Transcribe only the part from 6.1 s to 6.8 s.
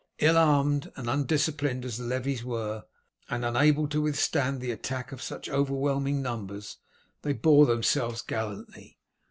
numbers,